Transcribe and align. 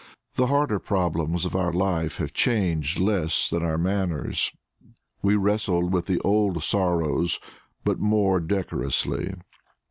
The 0.33 0.47
harder 0.47 0.79
problems 0.79 1.45
of 1.45 1.55
our 1.55 1.71
life 1.71 2.17
have 2.17 2.33
changed 2.33 2.99
less 2.99 3.47
than 3.47 3.61
our 3.61 3.77
manners; 3.77 4.51
we 5.21 5.35
wrestle 5.35 5.87
with 5.89 6.07
the 6.07 6.19
old 6.21 6.63
sorrows, 6.63 7.39
but 7.83 7.99
more 7.99 8.39
decorously. 8.39 9.35